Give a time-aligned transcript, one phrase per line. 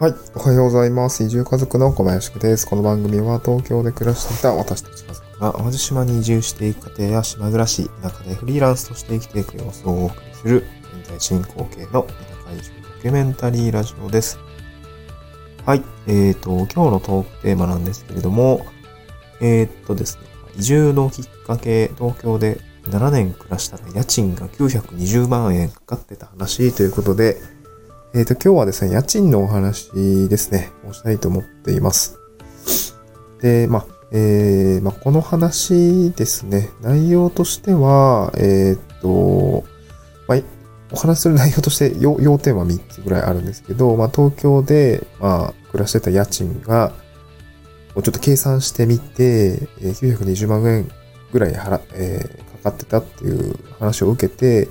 [0.00, 0.14] はい。
[0.34, 1.24] おはようございます。
[1.24, 2.66] 移住家族の小林です。
[2.66, 10.64] この番組は東京で暮らしていた私たち家族が淡路島に移住していく家庭や島暮らし、田舎でフリーランスとして生きていく様子をお送りする、
[11.00, 12.14] 現在進行形の田
[12.50, 14.38] 舎移住ドキュメンタリーラジオです。
[15.66, 15.82] はい。
[16.06, 18.64] えっ、と、今日のトークテーマなんですけれども、
[19.42, 20.22] えっ、とですね、
[20.56, 27.59] 移住のきっかけ、東京で7年暮らしたら家賃が920万円かかってた話ということで、
[28.12, 29.88] えっ、と、今日はですね、家賃のお話
[30.28, 32.18] ですね、をしたいと思っています。
[33.40, 39.62] で、まあ、えー、まあ、この話ですね、内容としては、えっ、と、
[40.26, 40.38] まあ、
[40.90, 46.92] お話する内容として要要点は3つぐらいあるんですけど、まあ、東京で、まあ、暮らしてた家賃が、
[47.94, 50.90] ちょっと計算してみて、えー920万円
[51.32, 54.68] ぐらい払、えーかかってたっていう話を受けて、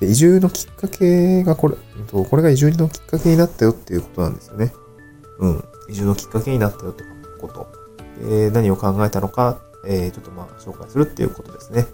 [0.00, 1.74] で移住のきっかけがこれ、
[2.12, 4.72] これが移住のきっかけになったよっていうことなんですよね。
[5.38, 5.64] うん。
[5.88, 7.04] 移住のきっかけになったよって
[7.40, 7.66] こと。
[8.24, 11.86] で何を考えたのか、えーちょっとまあ紹介するっていうことですね。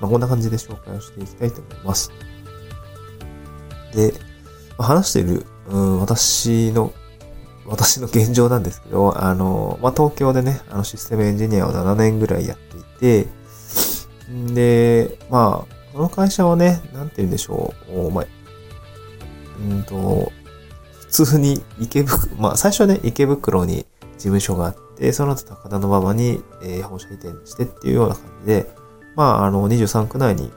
[0.00, 2.10] まあ、こんな感じで紹介をしていきたいと思います。
[3.94, 4.14] で、
[4.78, 6.92] まあ話している、うん、私の、
[7.66, 13.28] 私の現状なんですけど、あの、まあ、東京でね、あのシステムエンジニアを7年ぐらいやっていて、
[14.30, 18.26] んで、まあ、この会社はね、なんて言うんでしょう、おまあ、
[19.68, 20.32] うんと、
[21.00, 28.70] 普通に池袋、 まあ最初はね、池袋に事務所があって、その後高田馬場に、えー本社移転してっていうような感じで、
[29.16, 30.52] まああの23区内に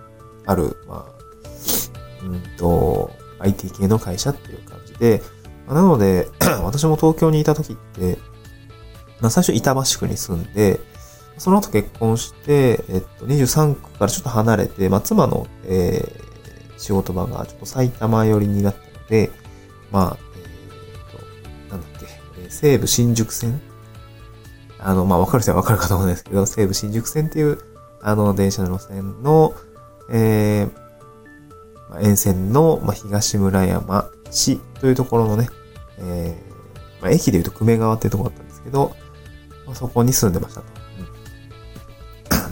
[0.46, 5.24] ある、まあ、うんと、IT 系の会社っていう感じで、
[5.68, 6.30] まあなので、
[6.64, 8.20] 私も東京にいた時って、
[9.20, 10.80] まあ最初板橋区に住んで、
[11.38, 16.24] その後結婚して、えっと、23区からちょっと離れて、まあ、妻の、えー
[16.84, 19.32] 仕事場がちょっと埼玉寄りになったので、
[19.90, 22.08] まあ、えーと、なんだっけ、
[22.42, 23.62] えー西武新宿線？
[24.80, 27.58] あの、まあ、わかる人はわかるかと思うんですけど、西武新宿線っていう、
[28.02, 29.54] あの、電車の路線の、
[30.10, 30.72] えー
[31.90, 35.48] まあ、沿線の、まあ、東村山市というところのね、
[36.00, 38.94] えーまあ、駅でいうと久米川っていうところだったんですけど、
[39.66, 40.83] まあ、そこに住んでましたと。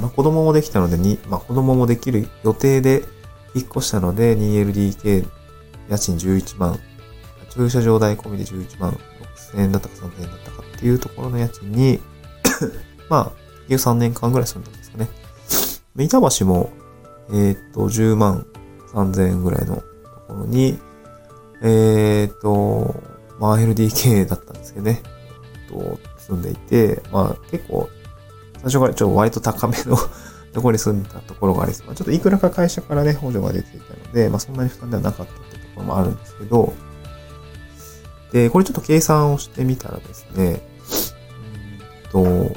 [0.02, 3.04] まあ、子供もできたのでに、まあ、子供もできる予定で
[3.54, 5.28] 引っ越したので、2LDK
[5.90, 6.80] 家賃11万、
[7.50, 8.98] 駐車場代込みで11万
[9.54, 12.00] 6000円だったか3000円だったかっていうところの家賃に、
[13.10, 13.32] まあ、
[13.68, 15.10] 結局3年間ぐらい住んだんですかね。
[15.98, 16.72] 板橋も、
[17.30, 18.46] えーっと、10万
[18.94, 19.82] 3000円ぐらいのと
[20.28, 20.80] ころに、
[21.62, 22.96] えーっと、
[23.40, 25.02] まあ LDK だったんですけどね、
[25.70, 27.90] と、住んでいて、まあ結構、
[28.62, 29.98] 最初からちょっと割と高めの
[30.54, 31.84] ところに住んだところがあります。
[31.86, 36.74] まあ、ちょっといくらか会社からね、補助が出ていたので、まあそんなに負担ではなかったってところもあるんですけど、
[38.32, 40.62] で、これちょっと計算をしてみたらですね、
[42.14, 42.56] うんと、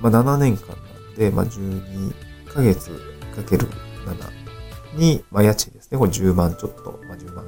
[0.00, 0.74] まあ7年間な
[1.12, 2.14] んで、まあ12
[2.52, 2.90] ヶ月
[3.34, 3.66] かける
[4.06, 5.98] 7に、まあ家賃ですね。
[5.98, 7.44] これ10万ちょっと、まあ10万、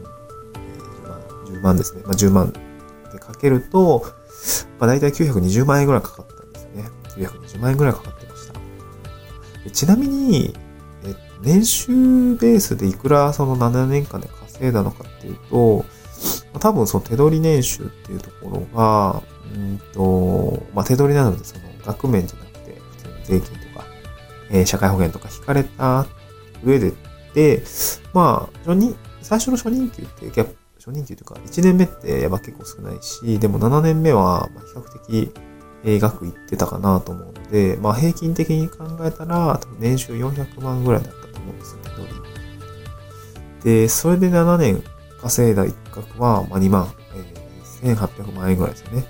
[0.55, 2.03] えー10万、10万ですね。
[2.05, 2.53] まあ10万
[3.13, 4.05] でかけると、
[4.79, 6.40] まあ大体920万円ぐらいかかった
[7.16, 7.60] んですよね。
[7.60, 9.71] 920万円ぐらいかかってました。
[9.71, 10.54] ちなみに、
[11.04, 15.84] え年収ベースでいくらその7年間で稼いだのかっていうと、
[16.59, 19.22] 多分その手取り年収っていうところが、
[19.54, 23.84] うんと、まあ手取りなのでその額面じゃなくて、普通に税金とか、
[24.50, 26.06] えー社会保険とか引かれた
[26.62, 26.92] 上で、
[27.34, 27.62] で、
[28.12, 35.32] まあ、初任、最初の初任給って、ギャップ初任給というか、1年目ってやっぱ結構少ないし、でも7年目は、比較的、
[35.85, 42.15] 額いってたかなと思うので、まあ平均的に考えたら、年収400万ぐらいだったと思うんですよ、手取り。
[43.65, 44.83] で、それで7年
[45.21, 47.41] 稼いだ一角は、まあ2万、えー
[47.97, 49.05] 2800万円ぐらいですよね。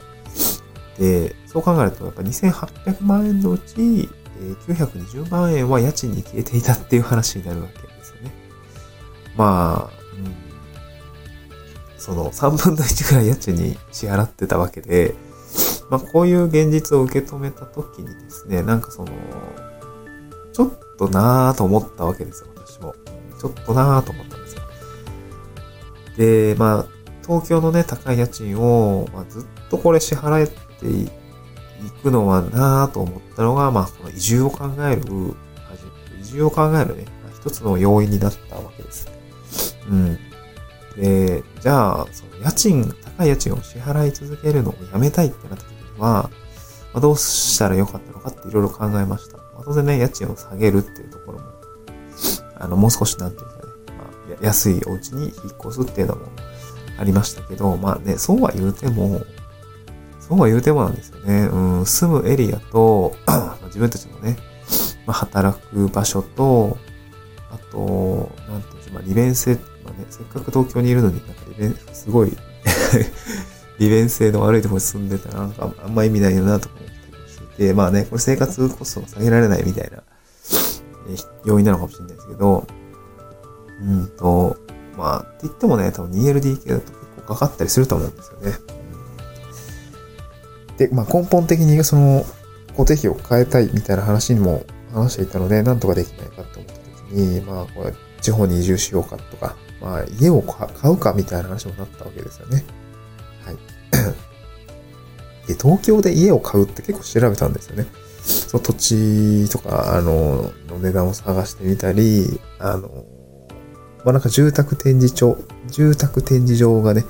[0.96, 4.08] で、そう考えると、やっぱ2800万円のうち、
[4.40, 8.32] えー920万円は家賃に消えていたっていう話になるわけですよね。
[9.36, 10.34] まあ、うん、
[11.98, 15.14] その3分の1ぐらい家賃に支払ってたわけで、
[15.90, 19.08] まあこういう現実を受け止めた時にですね、なんかその、
[20.52, 22.94] ちょっとなぁと思ったわけですよ、私も。
[23.40, 24.62] ちょっとなぁと思ったんですよ。
[26.16, 26.86] で、まあ、
[27.26, 31.08] 東京のね、高い家賃を、まあ、ずっとこれ支払ってい
[32.02, 35.02] くのはなぁと思ったのが、まあ、この移住を考える、
[36.20, 39.08] 移住を考えるね、まあ一つの要因になったわけです。
[39.88, 40.18] うん。
[40.96, 45.64] で、じゃあ、その家賃、高い家賃を支払い続けるのをやめたいってなった
[46.00, 46.30] は、
[46.92, 49.36] まあ、どうしたらよかったのかっていろいろ考えました。
[49.38, 51.44] まあ、当然ね、家賃を下げるっていうところも、
[52.56, 56.22] あの、もう少しなんていうかね、まあ、安いお家に引っ越すっていうのも
[56.98, 59.22] ありましたけど、まあね、そうは言うても、
[60.18, 61.48] そうは言うてもなんですよね。
[61.52, 63.14] うん、住むエリアと、
[63.66, 64.36] 自分たちのね、
[65.06, 66.76] まあ、働く場所と、
[67.50, 69.54] あと、なんていうんでしょう、まあ、利便性、
[69.84, 72.36] まあね、せっかく東京にいるのに、なんか利便、すごい
[73.80, 80.02] 利便性の悪いところに住んでたら、なんかあんま意味ないよなとか思ったりしてて、まあね、これ生活コストが下げられないみたいな、
[81.08, 81.16] え
[81.46, 82.66] 要因なのかもしれないですけど、
[83.80, 84.58] うんと、
[84.98, 88.52] まあ、って言ってもね、多分 2LDK だと結構かかったりすると思うんですよね。
[90.76, 92.26] で、まあ根本的にその
[92.76, 96.74] 固定費を変えたいみたいな話にも話していたので、なんとかできないかって思った
[97.14, 102.62] 時に、まあこれ地方に移住しようかとか、まあ家を買うかみたいな話もなったわけですよね。
[103.44, 103.56] はい。
[105.48, 107.86] で、東京で家を買うって結構調べたんですよね。
[108.22, 113.04] その土地とか、あの、の値段を探してみたり、あの、
[114.04, 115.36] まあ、なんか住宅展示場、
[115.68, 117.04] 住宅展示場がね、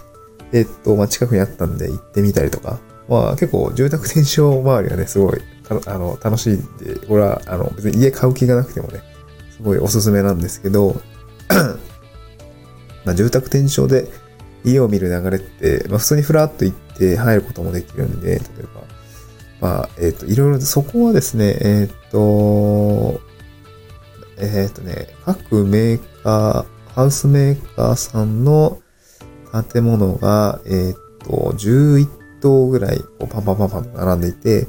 [0.52, 2.78] えっと、まあ、近くにあったんで行ってみたりとか、
[3.08, 5.40] まあ、結構住宅展示場周りはね、すごい、
[5.86, 9.00] あの、楽しいんで、これは、あの、別に家買う気がなくてもね、
[9.56, 11.00] すごいおすすめなんですけど、
[13.04, 14.08] まあ、住宅展示場で
[14.64, 18.40] 家を見る流れって、まあ、普通にフラッと行って入ることもできるんで、例え
[19.60, 23.20] ば、まあ、えっ、ー、と、いろいろ、そこはですね、えっ、ー、と、
[24.38, 28.80] えっ、ー、とね、各メーカー、ハウスメーカーさんの
[29.72, 32.08] 建物が、えっ、と、11
[32.40, 34.66] 棟ぐらい、こうパンパンパンパンと並んでいて、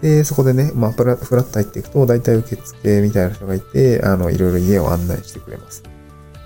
[0.00, 5.82] で、そこでね、まあ、フラッと入っていくと、大体受付みたいな人がいて、あの、いろいろ家を案内してくれます。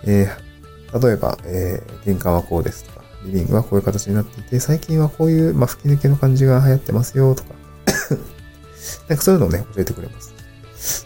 [0.04, 0.47] えー、
[0.92, 7.50] 例えば、えー、玄関はこうですとか、リビングはこういう形になっていて、最近はこういう、まあ、吹き抜けの感じが流行ってますよ、とか。
[9.08, 10.34] なんかそういうのをね、教えてくれます。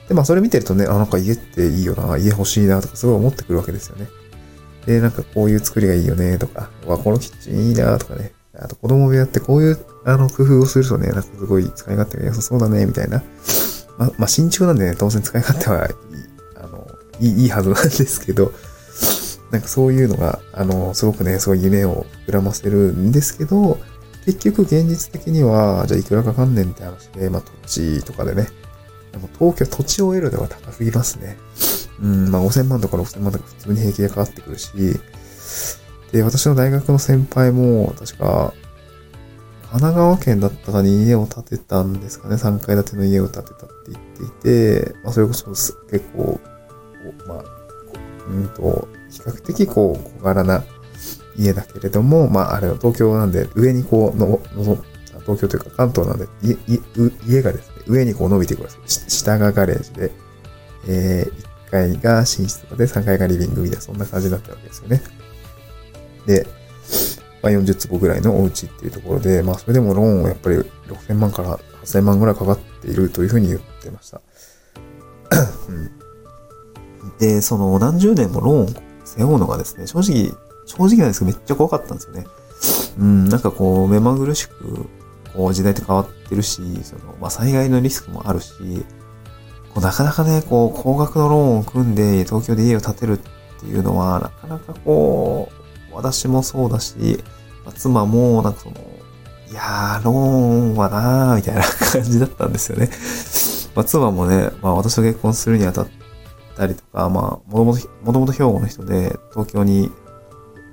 [0.08, 4.08] で、まあそれ見てるとね、あ、なんか家っていいよな、家欲しいなとかすごい思ってくるわけですよね。
[4.86, 8.32] で、なんかこういう作りがいいよねとか、わ、このキッチンいいなとかね。
[8.54, 13.22] あと子供部屋ってこういうあの工夫をするとね、なんかすごい使い勝手が良さそうだね、みたいな。
[13.98, 15.94] まあ、まあ、新築なんでね、当然使い勝手はいい、
[16.56, 16.86] あの、
[17.20, 18.52] いい、いいはずなんですけど、
[19.52, 23.78] なんかそういうのが、あの、すごくね、そうい夢を膨らませるんですけど、
[24.24, 28.48] 結局現実的には、じゃあいくらかかんねんって話で、まあ土地とかでね、
[29.12, 31.36] でも東京土地を得るのが高すぎますね。
[32.00, 34.70] うん、まあ5000万とか6000万とか普通に平気でかかってくるし、
[36.12, 38.54] で、私の大学の先輩も、確か、
[39.70, 42.36] 神奈川県だったかに家を建てたんですかね。
[42.36, 46.40] 3階建ての家を建てたって言っていて、まあそれこそ結構、
[47.26, 47.44] まあ、
[48.30, 50.64] うんと、比較的こう小柄な
[51.36, 54.78] 家だけれども、まああれは東京なんで上にこうの、の
[55.20, 56.56] 東京というか関東なんで家
[57.26, 59.04] 家がですね、上にこう伸びていくわけです。
[59.08, 60.10] 下がガレージで、
[60.88, 61.32] えー、
[61.66, 65.02] 1階が寝室とかで3階がリビングみたいな、そんな感じになったわけですよね。
[66.26, 66.46] で、
[67.42, 74.20] まあ、40坪ぐらいのお家っていうところで、まあそれでもローンをやっぱり6000万から8000万ぐらいかかっているというふうに言ってました。
[75.68, 75.90] うん、
[77.18, 78.68] で、その何十年もローンを
[79.16, 80.32] 背負うのがですね、正直、
[80.66, 82.26] 正直なんですけどめっちゃ怖かったんですよね。
[82.98, 84.86] うん、なんかこう、目まぐるしく、
[85.34, 88.52] こう時代って変わってるし、その、まあ、災害のリスクもあるし、
[89.74, 93.20] こうなかなかね、こう、高額のローンを組んで東京で家を建てるっ
[93.60, 95.50] ていうのは、なかなかこ
[95.90, 97.22] う、私もそうだし、
[97.64, 98.76] まあ、妻も、なんかその、
[99.50, 102.90] いやー、ローンはなー、みたいな感じだったんですよね。
[103.74, 106.01] まあ、妻もね、まあ、私と結婚するにあたって
[106.56, 109.90] たりとか、まあ、もともと、もともと兵庫の人で、東京に、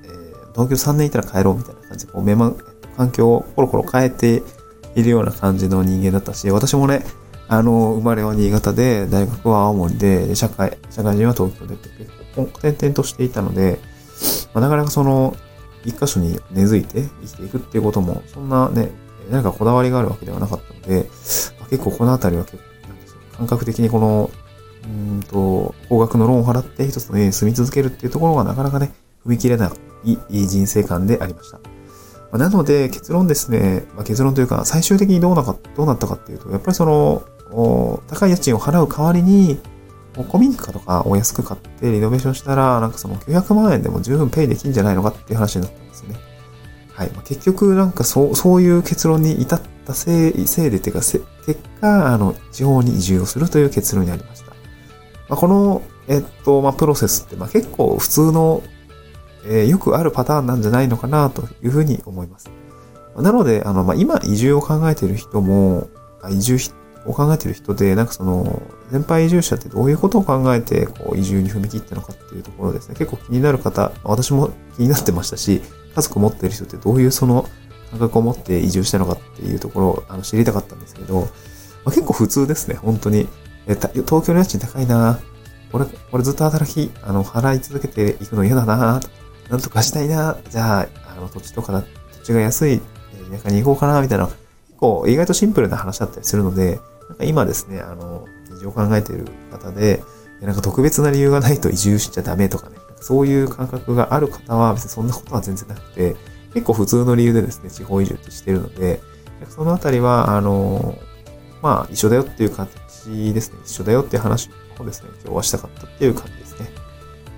[0.03, 2.53] えー、東京3年いたら帰ろうみたいな感じで、こう、めま、
[2.97, 4.43] 環境をコロコロ変えて
[4.95, 7.05] いるような感じの人間だったし、私もね、
[7.47, 13.79] あの、生まれは新潟で、大学は青森で、社会、社会人は東京でって結構転々としていたので、
[14.53, 15.35] まあ、なかなかその、
[15.85, 18.91] 一箇所に根付いて生きていくっていうことも、そんなね、
[19.31, 21.09] 何かこだわりがあるわけではなかったので、
[21.59, 22.63] まあ、結構このあたりは結構、
[23.37, 24.29] 感覚的にこの、
[24.85, 28.91] うんと、高額のローンを払って一つの家に住み続けるっていうところがなかなかね、
[29.25, 29.71] 踏み切れな
[30.05, 31.59] い人生観でありました。
[32.37, 37.23] なので、結論ですね、まあ、結論というか、最終的にどうなかどうなったかっていうと、やっぱりその、
[38.07, 39.59] 高い家賃を払う代わりに、
[40.27, 46.19] 古民家とかを安く買ってリノベーションしたら、なんかその900万円でも十分ペイできんじゃないのかっていう話になったんですよね。
[46.93, 47.09] はい。
[47.11, 51.23] まあ、結局、なんかそう、そういう結論に至ったせい、せいでっていうか、結
[51.81, 54.48] 果、あの、地方に移住をするという結論になりました。
[55.29, 58.63] まあ、この、えっと、まあ、プロセスって、まあ、結構普通の
[59.45, 62.49] えー、よくあるパターンなんじゃないのかなというふうに思います。
[63.15, 65.89] なので、あの、まあ、今移住を考えている人も、
[66.29, 66.71] 移住
[67.05, 72.95] を考えている人で、なんかその、先輩移住者ってどういうことを考えて、こう、移住に踏み切ったのかっていうところですね。
[72.95, 75.61] 結構気になる方、私も気になってましたし、
[75.95, 77.47] 家族持ってる人ってどういうその
[77.91, 81.27] 感覚を持って移住したのかっていうところをあの知りたかったんですけど、ま
[81.85, 83.27] あ、結構普通ですね、本当に。
[83.69, 85.19] え東京の家賃高いな。
[85.71, 88.99] 俺、俺ずっと働き、あの、払い続けていくの嫌だな。
[89.49, 90.37] なんとかしたいな。
[90.49, 92.81] じゃあ、あの、土地とかだ、土地が安い
[93.31, 94.01] 田舎に行こうかな。
[94.01, 94.37] みたいな、結
[94.77, 100.01] 構意外とシンプルな話だったりするので、なんか今ですね、あの、移住を考えている方で、
[100.41, 106.15] なんか特別な理由がないと移住しちゃダメとかね、そういう感覚がある方は別にそんなことは全然なくて、
[106.53, 109.01] 結構普通の理由でですね、地方移住ってしてるので、
[109.49, 110.97] そのあたりは、あの、
[111.61, 112.55] まあ、一緒だよっていう
[113.07, 113.59] ですね。
[113.65, 116.69] 一緒だよっていう話をですね、今日はしたかったっていう感じですね。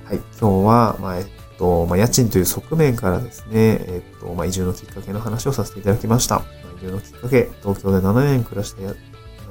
[0.05, 0.17] はい。
[0.39, 1.25] 今日は、まあ、えっ
[1.57, 3.53] と、まあ、家賃という側面からですね、
[3.87, 6.39] えっと、まあ、移住のきっかけの話をさせていただきました。
[6.39, 8.81] まあ、移住のきっかけ、東京で7年暮らして、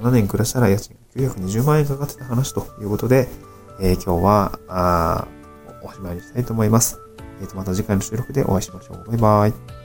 [0.02, 3.29] 7年暮らしたら家賃が920万円かかってた話ということで、
[3.81, 5.29] えー、今日は、あ
[5.83, 6.99] おしまいにしたいと思います。
[7.40, 9.05] えっ、と、また次回の収録でお会いしましょう。
[9.09, 9.80] バイバイ。